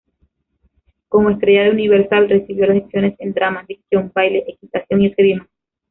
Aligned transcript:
Como 1.09 1.29
estrella 1.29 1.65
de 1.65 1.69
Universal, 1.69 2.27
recibió 2.27 2.65
lecciones 2.65 3.13
en 3.19 3.33
drama, 3.35 3.63
dicción, 3.67 4.11
baile, 4.15 4.43
equitación 4.47 5.03
y 5.03 5.05
esgrima. 5.09 5.47